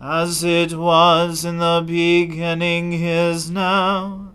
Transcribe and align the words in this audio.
as 0.00 0.42
it 0.42 0.72
was 0.72 1.44
in 1.44 1.58
the 1.58 1.84
beginning 1.86 2.94
is 2.94 3.50
now, 3.50 4.32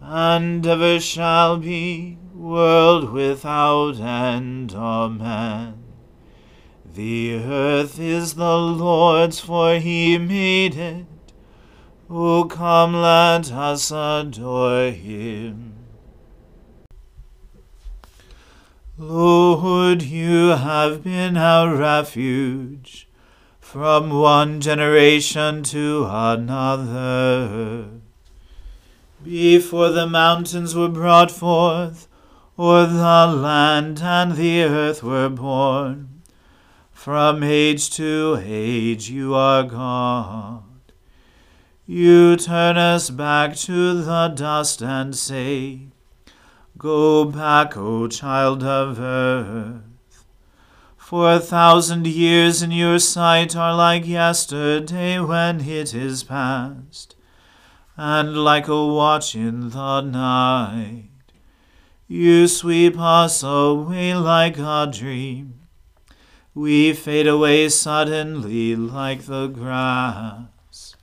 and 0.00 0.66
ever 0.66 1.00
shall 1.00 1.56
be, 1.56 2.18
world 2.34 3.10
without 3.10 3.98
end. 3.98 4.74
Amen. 4.74 5.82
The 6.92 7.34
earth 7.36 7.98
is 7.98 8.34
the 8.34 8.58
Lord's, 8.58 9.40
for 9.40 9.76
he 9.76 10.18
made 10.18 10.76
it. 10.76 11.06
O 12.10 12.44
come, 12.44 12.92
let 12.94 13.50
us 13.50 13.90
adore 13.90 14.90
him. 14.90 15.72
Lord, 18.98 20.02
you 20.02 20.50
have 20.50 21.02
been 21.02 21.38
our 21.38 21.74
refuge 21.74 23.08
from 23.74 24.08
one 24.08 24.60
generation 24.60 25.60
to 25.64 26.06
another. 26.08 27.88
Before 29.24 29.88
the 29.88 30.06
mountains 30.06 30.76
were 30.76 30.88
brought 30.88 31.32
forth, 31.32 32.06
or 32.56 32.86
the 32.86 33.26
land 33.26 34.00
and 34.00 34.36
the 34.36 34.62
earth 34.62 35.02
were 35.02 35.28
born, 35.28 36.22
from 36.92 37.42
age 37.42 37.90
to 37.96 38.40
age 38.44 39.10
you 39.10 39.34
are 39.34 39.64
God. 39.64 40.62
You 41.84 42.36
turn 42.36 42.76
us 42.76 43.10
back 43.10 43.56
to 43.56 44.00
the 44.00 44.28
dust 44.28 44.82
and 44.82 45.16
say, 45.16 45.88
Go 46.78 47.24
back, 47.24 47.76
O 47.76 48.06
child 48.06 48.62
of 48.62 49.00
earth. 49.00 49.93
For 51.04 51.34
a 51.34 51.38
thousand 51.38 52.06
years 52.06 52.62
in 52.62 52.70
your 52.70 52.98
sight 52.98 53.54
are 53.54 53.74
like 53.76 54.06
yesterday 54.06 55.20
when 55.20 55.60
it 55.60 55.92
is 55.92 56.24
past, 56.24 57.14
and 57.94 58.38
like 58.42 58.68
a 58.68 58.86
watch 58.86 59.34
in 59.34 59.68
the 59.68 60.00
night. 60.00 61.10
You 62.08 62.48
sweep 62.48 62.98
us 62.98 63.42
away 63.42 64.14
like 64.14 64.56
a 64.56 64.90
dream. 64.90 65.66
We 66.54 66.94
fade 66.94 67.26
away 67.26 67.68
suddenly 67.68 68.74
like 68.74 69.26
the 69.26 69.48
grass. 69.48 70.96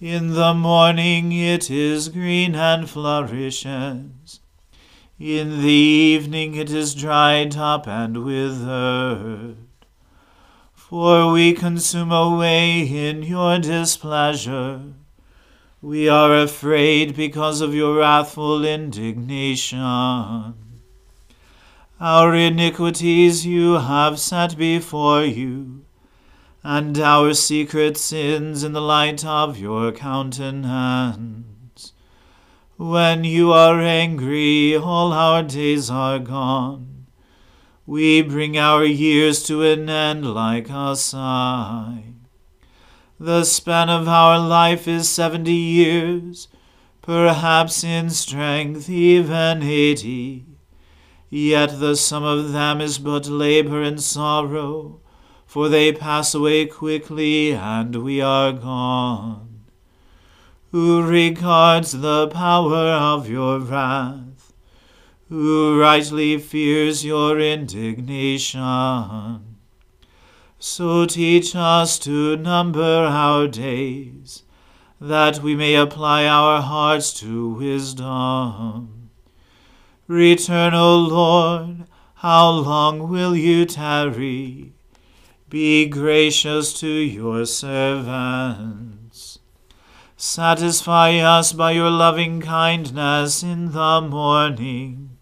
In 0.00 0.34
the 0.34 0.54
morning 0.54 1.32
it 1.32 1.68
is 1.68 2.08
green 2.10 2.54
and 2.54 2.88
flourishes 2.88 4.38
in 5.18 5.62
the 5.62 5.68
evening 5.68 6.54
it 6.54 6.70
is 6.70 6.94
dried 6.94 7.56
up 7.56 7.86
and 7.86 8.24
withered. 8.24 9.56
For 10.72 11.32
we 11.32 11.52
consume 11.52 12.12
away 12.12 12.80
in 12.80 13.22
your 13.22 13.58
displeasure. 13.58 14.82
We 15.80 16.08
are 16.08 16.36
afraid 16.36 17.14
because 17.14 17.60
of 17.60 17.74
your 17.74 17.96
wrathful 17.96 18.64
indignation. 18.64 19.80
Our 22.00 22.34
iniquities 22.34 23.46
you 23.46 23.74
have 23.74 24.18
set 24.18 24.56
before 24.56 25.22
you, 25.24 25.84
and 26.62 26.98
our 26.98 27.34
secret 27.34 27.96
sins 27.96 28.64
in 28.64 28.72
the 28.72 28.80
light 28.80 29.24
of 29.24 29.58
your 29.58 29.92
countenance. 29.92 31.53
When 32.76 33.22
you 33.22 33.52
are 33.52 33.80
angry, 33.80 34.76
all 34.76 35.12
our 35.12 35.44
days 35.44 35.90
are 35.90 36.18
gone. 36.18 37.06
We 37.86 38.20
bring 38.20 38.58
our 38.58 38.84
years 38.84 39.44
to 39.44 39.62
an 39.62 39.88
end 39.88 40.34
like 40.34 40.68
a 40.70 40.96
sigh. 40.96 42.14
The 43.20 43.44
span 43.44 43.90
of 43.90 44.08
our 44.08 44.40
life 44.40 44.88
is 44.88 45.08
seventy 45.08 45.52
years, 45.52 46.48
perhaps 47.00 47.84
in 47.84 48.10
strength 48.10 48.90
even 48.90 49.62
eighty. 49.62 50.44
Yet 51.30 51.78
the 51.78 51.94
sum 51.94 52.24
of 52.24 52.50
them 52.50 52.80
is 52.80 52.98
but 52.98 53.28
labor 53.28 53.82
and 53.82 54.02
sorrow, 54.02 55.00
for 55.46 55.68
they 55.68 55.92
pass 55.92 56.34
away 56.34 56.66
quickly, 56.66 57.52
and 57.52 58.02
we 58.02 58.20
are 58.20 58.52
gone 58.52 59.53
who 60.74 61.06
regards 61.06 61.92
the 61.92 62.26
power 62.26 62.88
of 63.14 63.28
your 63.30 63.60
wrath, 63.60 64.52
who 65.28 65.80
rightly 65.80 66.36
fears 66.36 67.04
your 67.04 67.38
indignation. 67.38 68.58
So 70.58 71.06
teach 71.06 71.54
us 71.54 71.96
to 72.00 72.36
number 72.38 72.82
our 72.82 73.46
days, 73.46 74.42
that 75.00 75.38
we 75.38 75.54
may 75.54 75.76
apply 75.76 76.26
our 76.26 76.60
hearts 76.60 77.12
to 77.20 77.50
wisdom. 77.50 79.10
Return, 80.08 80.74
O 80.74 80.96
Lord, 80.96 81.84
how 82.14 82.50
long 82.50 83.08
will 83.08 83.36
you 83.36 83.64
tarry? 83.64 84.72
Be 85.48 85.86
gracious 85.86 86.76
to 86.80 86.88
your 86.88 87.46
servants. 87.46 89.33
Satisfy 90.26 91.18
us 91.18 91.52
by 91.52 91.72
your 91.72 91.90
loving 91.90 92.40
kindness 92.40 93.42
in 93.42 93.72
the 93.72 94.00
morning. 94.00 95.18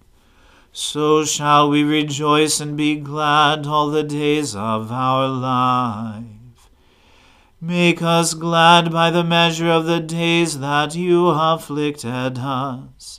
So 0.71 1.25
shall 1.25 1.69
we 1.69 1.83
rejoice 1.83 2.61
and 2.61 2.77
be 2.77 2.95
glad 3.01 3.67
all 3.67 3.91
the 3.91 4.05
days 4.05 4.55
of 4.55 4.93
our 4.93 5.27
life. 5.27 6.71
Make 7.61 8.01
us 8.01 8.35
glad 8.35 8.93
by 8.93 9.11
the 9.11 9.25
measure 9.25 9.71
of 9.71 9.87
the 9.87 9.99
days 9.99 10.61
that 10.61 10.95
you 10.95 11.27
afflicted 11.27 12.39
us, 12.39 13.19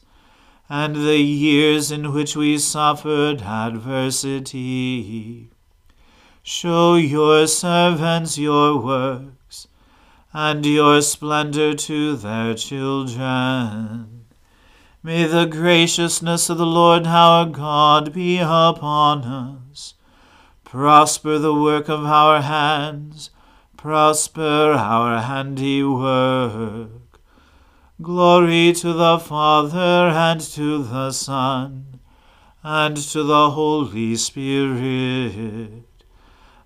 and 0.70 0.96
the 0.96 1.18
years 1.20 1.92
in 1.92 2.14
which 2.14 2.38
we 2.38 2.60
suffered 2.60 3.42
adversity. 3.42 4.80
Show 6.44 6.96
your 6.96 7.46
servants 7.46 8.38
your 8.38 8.78
works, 8.78 9.43
and 10.34 10.66
your 10.66 11.02
splendor 11.02 11.76
to 11.76 12.16
their 12.16 12.56
children. 12.56 14.26
May 15.04 15.26
the 15.26 15.46
graciousness 15.46 16.50
of 16.50 16.58
the 16.58 16.66
Lord 16.66 17.08
our 17.08 17.46
God 17.46 18.14
be 18.14 18.40
upon 18.40 19.24
us. 19.24 19.96
Prosper 20.64 21.38
the 21.38 21.54
work 21.54 21.90
of 21.90 22.06
our 22.06 22.42
hands 22.42 23.30
prosper 23.84 24.76
our 24.78 25.20
handiwork. 25.20 27.20
Glory 28.02 28.72
to 28.72 28.94
the 28.94 29.20
Father 29.20 30.08
and 30.08 30.40
to 30.40 30.82
the 30.84 31.12
Son 31.12 32.00
and 32.64 32.96
to 32.96 33.24
the 33.24 33.50
Holy 33.50 34.16
Spirit, 34.16 35.84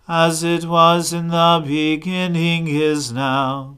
as 0.08 0.42
it 0.42 0.64
was 0.64 1.12
in 1.12 1.28
the 1.28 1.62
beginning 1.66 2.68
is 2.68 3.12
now, 3.12 3.78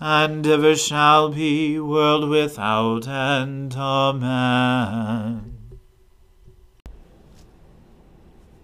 and 0.00 0.44
ever 0.44 0.74
shall 0.74 1.28
be, 1.28 1.78
world 1.78 2.28
without 2.28 3.06
end. 3.06 3.74
Amen. 3.76 5.56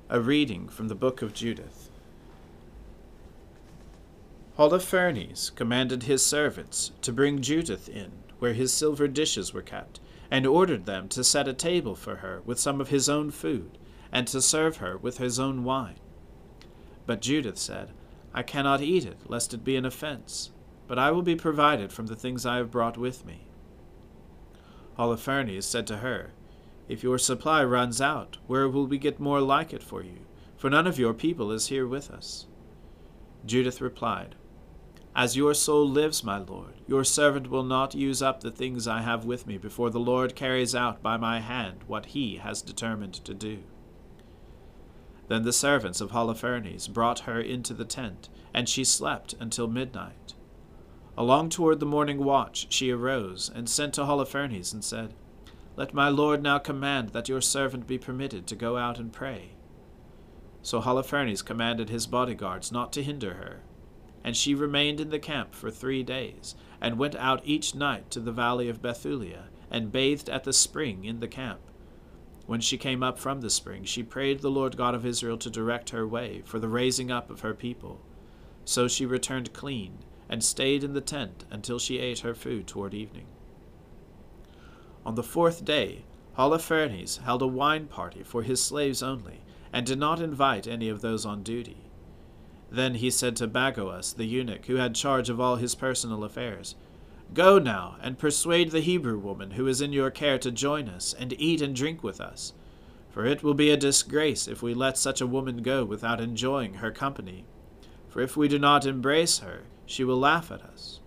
A 0.08 0.20
reading 0.20 0.68
from 0.68 0.88
the 0.88 0.96
book 0.96 1.22
of 1.22 1.32
Judith. 1.32 1.90
Holofernes 4.58 5.54
commanded 5.54 6.02
his 6.02 6.26
servants 6.26 6.90
to 7.02 7.12
bring 7.12 7.40
Judith 7.40 7.88
in, 7.88 8.10
where 8.40 8.52
his 8.52 8.72
silver 8.72 9.06
dishes 9.06 9.54
were 9.54 9.62
kept, 9.62 10.00
and 10.28 10.44
ordered 10.44 10.86
them 10.86 11.08
to 11.10 11.22
set 11.22 11.46
a 11.46 11.54
table 11.54 11.94
for 11.94 12.16
her 12.16 12.42
with 12.44 12.58
some 12.58 12.80
of 12.80 12.88
his 12.88 13.08
own 13.08 13.30
food, 13.30 13.78
and 14.10 14.26
to 14.26 14.42
serve 14.42 14.78
her 14.78 14.98
with 14.98 15.18
his 15.18 15.38
own 15.38 15.62
wine. 15.62 16.00
But 17.10 17.22
Judith 17.22 17.58
said, 17.58 17.90
I 18.32 18.44
cannot 18.44 18.82
eat 18.82 19.04
it, 19.04 19.18
lest 19.26 19.52
it 19.52 19.64
be 19.64 19.74
an 19.74 19.84
offense, 19.84 20.52
but 20.86 20.96
I 20.96 21.10
will 21.10 21.22
be 21.22 21.34
provided 21.34 21.92
from 21.92 22.06
the 22.06 22.14
things 22.14 22.46
I 22.46 22.58
have 22.58 22.70
brought 22.70 22.96
with 22.96 23.26
me. 23.26 23.48
Holofernes 24.96 25.64
said 25.64 25.88
to 25.88 25.96
her, 25.96 26.30
If 26.88 27.02
your 27.02 27.18
supply 27.18 27.64
runs 27.64 28.00
out, 28.00 28.36
where 28.46 28.68
will 28.68 28.86
we 28.86 28.96
get 28.96 29.18
more 29.18 29.40
like 29.40 29.72
it 29.72 29.82
for 29.82 30.04
you? 30.04 30.20
For 30.56 30.70
none 30.70 30.86
of 30.86 31.00
your 31.00 31.12
people 31.12 31.50
is 31.50 31.66
here 31.66 31.84
with 31.84 32.12
us. 32.12 32.46
Judith 33.44 33.80
replied, 33.80 34.36
as 35.16 35.36
your 35.36 35.54
soul 35.54 35.88
lives, 35.88 36.22
my 36.22 36.38
Lord, 36.38 36.74
your 36.86 37.02
servant 37.02 37.50
will 37.50 37.64
not 37.64 37.96
use 37.96 38.22
up 38.22 38.40
the 38.40 38.52
things 38.52 38.86
I 38.86 39.02
have 39.02 39.24
with 39.24 39.48
me 39.48 39.58
before 39.58 39.90
the 39.90 39.98
Lord 39.98 40.36
carries 40.36 40.76
out 40.76 41.02
by 41.02 41.16
my 41.16 41.40
hand 41.40 41.80
what 41.88 42.06
he 42.14 42.36
has 42.36 42.62
determined 42.62 43.14
to 43.14 43.34
do. 43.34 43.64
Then 45.30 45.44
the 45.44 45.52
servants 45.52 46.00
of 46.00 46.10
Holofernes 46.10 46.92
brought 46.92 47.20
her 47.20 47.40
into 47.40 47.72
the 47.72 47.84
tent, 47.84 48.28
and 48.52 48.68
she 48.68 48.82
slept 48.82 49.36
until 49.38 49.68
midnight. 49.68 50.34
Along 51.16 51.50
toward 51.50 51.78
the 51.78 51.86
morning 51.86 52.24
watch 52.24 52.66
she 52.68 52.90
arose, 52.90 53.48
and 53.48 53.68
sent 53.68 53.94
to 53.94 54.00
Holofernes, 54.00 54.72
and 54.72 54.82
said, 54.82 55.14
Let 55.76 55.94
my 55.94 56.08
lord 56.08 56.42
now 56.42 56.58
command 56.58 57.10
that 57.10 57.28
your 57.28 57.40
servant 57.40 57.86
be 57.86 57.96
permitted 57.96 58.48
to 58.48 58.56
go 58.56 58.76
out 58.76 58.98
and 58.98 59.12
pray. 59.12 59.50
So 60.62 60.80
Holofernes 60.80 61.44
commanded 61.44 61.90
his 61.90 62.08
bodyguards 62.08 62.72
not 62.72 62.92
to 62.94 63.02
hinder 63.04 63.34
her, 63.34 63.60
and 64.24 64.36
she 64.36 64.52
remained 64.52 64.98
in 64.98 65.10
the 65.10 65.20
camp 65.20 65.54
for 65.54 65.70
three 65.70 66.02
days, 66.02 66.56
and 66.80 66.98
went 66.98 67.14
out 67.14 67.40
each 67.44 67.72
night 67.72 68.10
to 68.10 68.18
the 68.18 68.32
valley 68.32 68.68
of 68.68 68.82
Bethulia, 68.82 69.44
and 69.70 69.92
bathed 69.92 70.28
at 70.28 70.42
the 70.42 70.52
spring 70.52 71.04
in 71.04 71.20
the 71.20 71.28
camp. 71.28 71.60
When 72.50 72.60
she 72.60 72.78
came 72.78 73.04
up 73.04 73.16
from 73.16 73.42
the 73.42 73.48
spring, 73.48 73.84
she 73.84 74.02
prayed 74.02 74.40
the 74.40 74.50
Lord 74.50 74.76
God 74.76 74.92
of 74.96 75.06
Israel 75.06 75.38
to 75.38 75.48
direct 75.48 75.90
her 75.90 76.04
way 76.04 76.42
for 76.44 76.58
the 76.58 76.66
raising 76.66 77.08
up 77.08 77.30
of 77.30 77.42
her 77.42 77.54
people. 77.54 78.00
So 78.64 78.88
she 78.88 79.06
returned 79.06 79.52
clean, 79.52 79.98
and 80.28 80.42
stayed 80.42 80.82
in 80.82 80.92
the 80.92 81.00
tent 81.00 81.44
until 81.48 81.78
she 81.78 82.00
ate 82.00 82.18
her 82.26 82.34
food 82.34 82.66
toward 82.66 82.92
evening. 82.92 83.26
On 85.06 85.14
the 85.14 85.22
fourth 85.22 85.64
day, 85.64 86.02
Holofernes 86.36 87.22
held 87.22 87.40
a 87.40 87.46
wine 87.46 87.86
party 87.86 88.24
for 88.24 88.42
his 88.42 88.60
slaves 88.60 89.00
only, 89.00 89.42
and 89.72 89.86
did 89.86 90.00
not 90.00 90.20
invite 90.20 90.66
any 90.66 90.88
of 90.88 91.02
those 91.02 91.24
on 91.24 91.44
duty. 91.44 91.84
Then 92.68 92.96
he 92.96 93.12
said 93.12 93.36
to 93.36 93.46
Bagoas, 93.46 94.16
the 94.16 94.26
eunuch, 94.26 94.66
who 94.66 94.74
had 94.74 94.96
charge 94.96 95.30
of 95.30 95.40
all 95.40 95.54
his 95.54 95.76
personal 95.76 96.24
affairs, 96.24 96.74
Go 97.32 97.58
now, 97.60 97.96
and 98.02 98.18
persuade 98.18 98.70
the 98.70 98.80
Hebrew 98.80 99.18
woman 99.18 99.52
who 99.52 99.68
is 99.68 99.80
in 99.80 99.92
your 99.92 100.10
care 100.10 100.38
to 100.38 100.50
join 100.50 100.88
us, 100.88 101.14
and 101.14 101.32
eat 101.38 101.62
and 101.62 101.74
drink 101.74 102.02
with 102.02 102.20
us. 102.20 102.54
For 103.10 103.24
it 103.24 103.42
will 103.42 103.54
be 103.54 103.70
a 103.70 103.76
disgrace 103.76 104.48
if 104.48 104.62
we 104.62 104.74
let 104.74 104.98
such 104.98 105.20
a 105.20 105.26
woman 105.26 105.62
go 105.62 105.84
without 105.84 106.20
enjoying 106.20 106.74
her 106.74 106.90
company. 106.90 107.44
For 108.08 108.20
if 108.20 108.36
we 108.36 108.48
do 108.48 108.58
not 108.58 108.84
embrace 108.84 109.38
her, 109.38 109.62
she 109.86 110.02
will 110.02 110.18
laugh 110.18 110.50
at 110.50 110.62
us. 110.62 111.00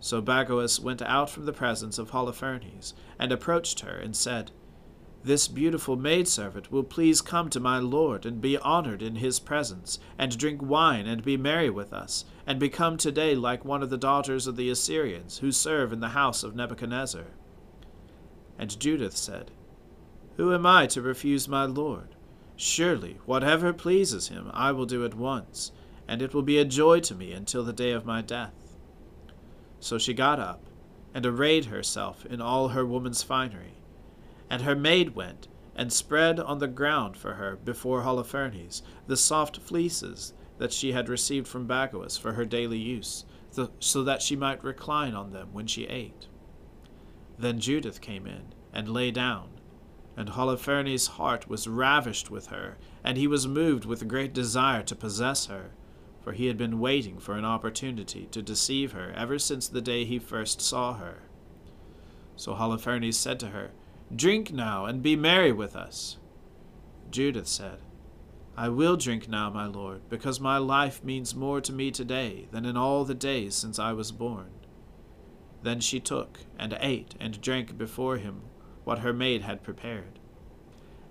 So 0.00 0.22
Bagoas 0.22 0.80
went 0.80 1.02
out 1.02 1.28
from 1.28 1.44
the 1.44 1.52
presence 1.52 1.98
of 1.98 2.10
Holofernes, 2.10 2.94
and 3.18 3.30
approached 3.30 3.80
her, 3.80 3.96
and 3.98 4.16
said, 4.16 4.52
this 5.26 5.48
beautiful 5.48 5.96
maidservant 5.96 6.70
will 6.70 6.84
please 6.84 7.20
come 7.20 7.50
to 7.50 7.58
my 7.58 7.80
lord, 7.80 8.24
and 8.24 8.40
be 8.40 8.56
honored 8.58 9.02
in 9.02 9.16
his 9.16 9.40
presence, 9.40 9.98
and 10.16 10.38
drink 10.38 10.62
wine, 10.62 11.08
and 11.08 11.24
be 11.24 11.36
merry 11.36 11.68
with 11.68 11.92
us, 11.92 12.24
and 12.46 12.60
become 12.60 12.96
today 12.96 13.34
like 13.34 13.64
one 13.64 13.82
of 13.82 13.90
the 13.90 13.98
daughters 13.98 14.46
of 14.46 14.54
the 14.54 14.70
Assyrians, 14.70 15.38
who 15.38 15.50
serve 15.50 15.92
in 15.92 15.98
the 15.98 16.10
house 16.10 16.44
of 16.44 16.54
Nebuchadnezzar. 16.54 17.24
And 18.56 18.78
Judith 18.78 19.16
said, 19.16 19.50
Who 20.36 20.54
am 20.54 20.64
I 20.64 20.86
to 20.86 21.02
refuse 21.02 21.48
my 21.48 21.64
lord? 21.64 22.14
Surely, 22.54 23.18
whatever 23.26 23.72
pleases 23.72 24.28
him, 24.28 24.48
I 24.54 24.70
will 24.70 24.86
do 24.86 25.04
at 25.04 25.14
once, 25.14 25.72
and 26.06 26.22
it 26.22 26.34
will 26.34 26.42
be 26.42 26.58
a 26.58 26.64
joy 26.64 27.00
to 27.00 27.16
me 27.16 27.32
until 27.32 27.64
the 27.64 27.72
day 27.72 27.90
of 27.90 28.06
my 28.06 28.22
death. 28.22 28.76
So 29.80 29.98
she 29.98 30.14
got 30.14 30.38
up, 30.38 30.60
and 31.12 31.26
arrayed 31.26 31.64
herself 31.64 32.24
in 32.24 32.40
all 32.40 32.68
her 32.68 32.86
woman's 32.86 33.24
finery 33.24 33.76
and 34.50 34.62
her 34.62 34.76
maid 34.76 35.14
went, 35.14 35.48
and 35.74 35.92
spread 35.92 36.40
on 36.40 36.58
the 36.58 36.68
ground 36.68 37.16
for 37.16 37.34
her 37.34 37.56
before 37.56 38.02
Holofernes 38.02 38.82
the 39.06 39.16
soft 39.16 39.58
fleeces 39.58 40.32
that 40.58 40.72
she 40.72 40.92
had 40.92 41.08
received 41.08 41.46
from 41.46 41.66
Bagoas 41.66 42.18
for 42.18 42.32
her 42.32 42.44
daily 42.44 42.78
use, 42.78 43.24
so 43.80 44.02
that 44.02 44.22
she 44.22 44.36
might 44.36 44.64
recline 44.64 45.14
on 45.14 45.32
them 45.32 45.48
when 45.52 45.66
she 45.66 45.84
ate. 45.86 46.28
Then 47.38 47.60
Judith 47.60 48.00
came 48.00 48.26
in, 48.26 48.54
and 48.72 48.88
lay 48.88 49.10
down, 49.10 49.50
and 50.16 50.30
Holofernes' 50.30 51.08
heart 51.08 51.48
was 51.48 51.68
ravished 51.68 52.30
with 52.30 52.46
her, 52.46 52.78
and 53.04 53.18
he 53.18 53.26
was 53.26 53.46
moved 53.46 53.84
with 53.84 54.00
a 54.00 54.06
great 54.06 54.32
desire 54.32 54.82
to 54.84 54.96
possess 54.96 55.46
her, 55.46 55.72
for 56.22 56.32
he 56.32 56.46
had 56.46 56.56
been 56.56 56.80
waiting 56.80 57.18
for 57.18 57.34
an 57.34 57.44
opportunity 57.44 58.26
to 58.30 58.42
deceive 58.42 58.92
her 58.92 59.12
ever 59.14 59.38
since 59.38 59.68
the 59.68 59.82
day 59.82 60.04
he 60.04 60.18
first 60.18 60.60
saw 60.60 60.94
her. 60.94 61.22
So 62.34 62.54
Holofernes 62.54 63.14
said 63.14 63.38
to 63.40 63.48
her, 63.48 63.72
Drink 64.14 64.52
now, 64.52 64.84
and 64.84 65.02
be 65.02 65.16
merry 65.16 65.50
with 65.50 65.74
us. 65.74 66.16
Judith 67.10 67.48
said, 67.48 67.78
I 68.56 68.68
will 68.68 68.96
drink 68.96 69.28
now, 69.28 69.50
my 69.50 69.66
lord, 69.66 70.08
because 70.08 70.40
my 70.40 70.58
life 70.58 71.04
means 71.04 71.34
more 71.34 71.60
to 71.60 71.72
me 71.72 71.90
today 71.90 72.46
than 72.52 72.64
in 72.64 72.76
all 72.76 73.04
the 73.04 73.14
days 73.14 73.54
since 73.54 73.78
I 73.78 73.92
was 73.92 74.12
born. 74.12 74.50
Then 75.62 75.80
she 75.80 75.98
took, 75.98 76.38
and 76.58 76.78
ate, 76.80 77.16
and 77.18 77.40
drank 77.40 77.76
before 77.76 78.16
him 78.18 78.42
what 78.84 79.00
her 79.00 79.12
maid 79.12 79.42
had 79.42 79.64
prepared. 79.64 80.20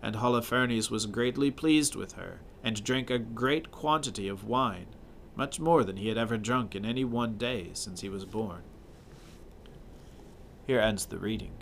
And 0.02 0.16
Holofernes 0.16 0.90
was 0.90 1.06
greatly 1.06 1.52
pleased 1.52 1.96
with 1.96 2.14
her, 2.14 2.40
and 2.64 2.84
drank 2.84 3.10
a 3.10 3.20
great 3.20 3.70
quantity 3.72 4.28
of 4.30 4.46
wine, 4.46 4.88
much 5.36 5.60
more 5.60 5.84
than 5.84 5.98
he 5.98 6.08
had 6.08 6.18
ever 6.18 6.38
drunk 6.38 6.76
in 6.76 6.86
any 6.86 7.04
one 7.04 7.38
day 7.38 7.72
since 7.74 8.02
he 8.02 8.10
was 8.10 8.24
born. 8.26 8.64
Here 10.66 10.80
ends 10.80 11.06
the 11.06 11.20
reading. 11.20 11.58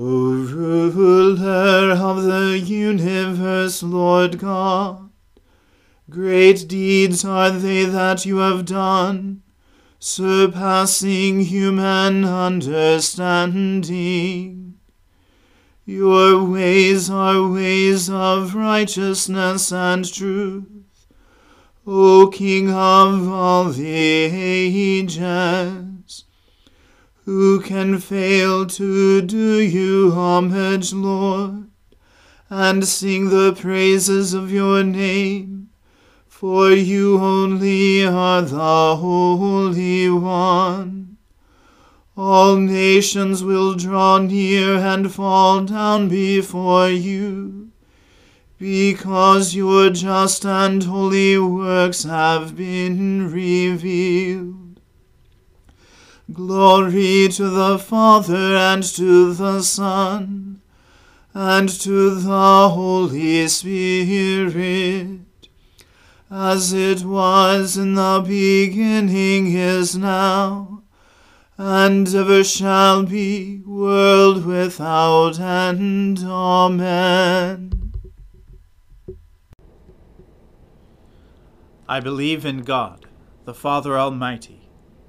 O 0.00 0.04
ruler 0.04 1.90
of 1.90 2.22
the 2.22 2.56
universe, 2.56 3.82
Lord 3.82 4.38
God, 4.38 5.10
great 6.08 6.68
deeds 6.68 7.24
are 7.24 7.50
they 7.50 7.84
that 7.84 8.24
you 8.24 8.36
have 8.36 8.64
done, 8.64 9.42
surpassing 9.98 11.40
human 11.40 12.24
understanding. 12.24 14.78
Your 15.84 16.44
ways 16.44 17.10
are 17.10 17.48
ways 17.48 18.08
of 18.08 18.54
righteousness 18.54 19.72
and 19.72 20.04
truth. 20.04 21.08
O 21.84 22.28
King 22.28 22.70
of 22.70 23.28
all 23.28 23.64
the 23.64 23.84
ages, 23.84 25.87
who 27.28 27.60
can 27.60 27.98
fail 27.98 28.64
to 28.64 29.20
do 29.20 29.60
you 29.60 30.10
homage, 30.12 30.94
Lord, 30.94 31.68
and 32.48 32.82
sing 32.86 33.28
the 33.28 33.52
praises 33.52 34.32
of 34.32 34.50
your 34.50 34.82
name? 34.82 35.68
For 36.26 36.70
you 36.70 37.18
only 37.18 38.06
are 38.06 38.40
the 38.40 38.96
Holy 38.96 40.08
One. 40.08 41.18
All 42.16 42.56
nations 42.56 43.44
will 43.44 43.74
draw 43.74 44.16
near 44.16 44.76
and 44.76 45.12
fall 45.12 45.64
down 45.66 46.08
before 46.08 46.88
you, 46.88 47.72
because 48.56 49.54
your 49.54 49.90
just 49.90 50.46
and 50.46 50.82
holy 50.82 51.38
works 51.38 52.04
have 52.04 52.56
been 52.56 53.30
revealed. 53.30 54.57
Glory 56.38 57.26
to 57.32 57.50
the 57.50 57.80
Father 57.80 58.54
and 58.54 58.84
to 58.84 59.34
the 59.34 59.60
Son 59.60 60.60
and 61.34 61.68
to 61.68 62.14
the 62.14 62.68
Holy 62.68 63.48
Spirit 63.48 65.18
as 66.30 66.72
it 66.72 67.02
was 67.02 67.76
in 67.76 67.96
the 67.96 68.22
beginning 68.24 69.52
is 69.52 69.96
now, 69.96 70.84
and 71.56 72.06
ever 72.14 72.44
shall 72.44 73.02
be, 73.02 73.60
world 73.66 74.46
without 74.46 75.40
end. 75.40 76.20
Amen. 76.20 77.92
I 81.88 81.98
believe 81.98 82.46
in 82.46 82.62
God, 82.62 83.06
the 83.44 83.54
Father 83.54 83.98
Almighty, 83.98 84.57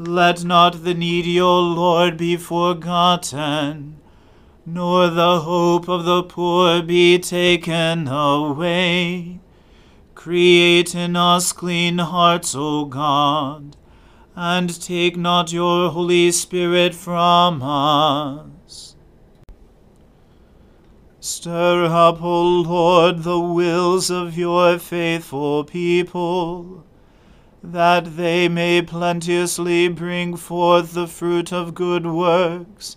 Let 0.00 0.44
not 0.44 0.82
the 0.84 0.94
needy, 0.94 1.40
O 1.40 1.60
Lord, 1.60 2.16
be 2.16 2.36
forgotten, 2.36 4.00
nor 4.64 5.08
the 5.08 5.40
hope 5.40 5.88
of 5.88 6.04
the 6.04 6.22
poor 6.22 6.82
be 6.82 7.18
taken 7.18 8.08
away. 8.08 9.40
Create 10.14 10.94
in 10.94 11.16
us 11.16 11.52
clean 11.52 11.98
hearts, 11.98 12.54
O 12.54 12.86
God 12.86 13.76
and 14.36 14.80
take 14.80 15.18
not 15.18 15.52
your 15.52 15.90
Holy 15.90 16.30
Spirit 16.30 16.94
from 16.94 17.62
us. 17.62 18.96
Stir 21.20 21.84
up, 21.84 22.22
O 22.22 22.42
Lord, 22.62 23.22
the 23.22 23.38
wills 23.38 24.10
of 24.10 24.38
your 24.38 24.78
faithful 24.78 25.64
people, 25.64 26.84
that 27.62 28.16
they 28.16 28.48
may 28.48 28.82
plenteously 28.82 29.88
bring 29.88 30.36
forth 30.36 30.92
the 30.92 31.06
fruit 31.06 31.52
of 31.52 31.74
good 31.74 32.06
works, 32.06 32.96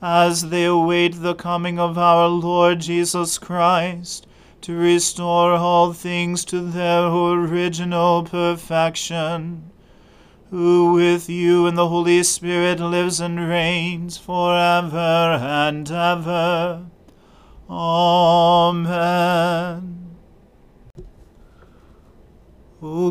as 0.00 0.50
they 0.50 0.64
await 0.64 1.22
the 1.22 1.34
coming 1.34 1.78
of 1.78 1.98
our 1.98 2.28
Lord 2.28 2.80
Jesus 2.80 3.38
Christ, 3.38 4.26
to 4.60 4.76
restore 4.76 5.52
all 5.52 5.92
things 5.92 6.44
to 6.46 6.60
their 6.60 7.06
original 7.06 8.22
perfection 8.22 9.70
who 10.54 10.92
with 10.92 11.28
you 11.28 11.66
and 11.66 11.76
the 11.76 11.88
Holy 11.88 12.22
Spirit 12.22 12.78
lives 12.78 13.18
and 13.18 13.48
reigns 13.48 14.16
for 14.16 14.56
ever 14.56 15.36
and 15.42 15.90
ever. 15.90 16.86
Amen. 17.68 18.94
O 22.80 23.10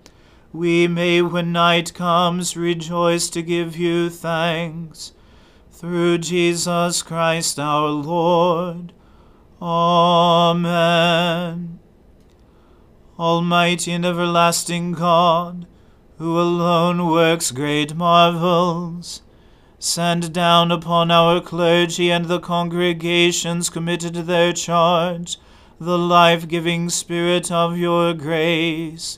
we 0.53 0.87
may, 0.87 1.21
when 1.21 1.51
night 1.51 1.93
comes, 1.93 2.57
rejoice 2.57 3.29
to 3.29 3.41
give 3.41 3.77
you 3.77 4.09
thanks. 4.09 5.13
Through 5.71 6.17
Jesus 6.19 7.01
Christ 7.01 7.59
our 7.59 7.89
Lord. 7.89 8.93
Amen. 9.61 10.99
Almighty 13.17 13.91
and 13.91 14.05
everlasting 14.05 14.93
God, 14.93 15.67
who 16.17 16.39
alone 16.39 17.07
works 17.07 17.51
great 17.51 17.95
marvels, 17.95 19.21
send 19.79 20.33
down 20.33 20.71
upon 20.71 21.11
our 21.11 21.39
clergy 21.41 22.11
and 22.11 22.25
the 22.25 22.39
congregations 22.39 23.69
committed 23.69 24.13
to 24.15 24.23
their 24.23 24.53
charge 24.53 25.37
the 25.79 25.97
life 25.97 26.47
giving 26.47 26.89
Spirit 26.91 27.51
of 27.51 27.75
your 27.75 28.13
grace. 28.13 29.17